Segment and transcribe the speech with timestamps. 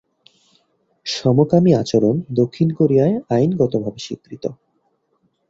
[1.05, 4.43] সমকামি আচরণ দক্ষিণ কোরিয়ায় আইনগতভাবে স্বীকৃত।